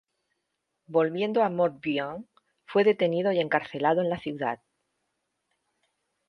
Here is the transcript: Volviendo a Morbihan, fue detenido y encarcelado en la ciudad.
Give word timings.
Volviendo 0.87 1.43
a 1.43 1.51
Morbihan, 1.51 2.27
fue 2.65 2.83
detenido 2.83 3.31
y 3.33 3.39
encarcelado 3.39 4.01
en 4.01 4.09
la 4.09 4.17
ciudad. 4.17 4.59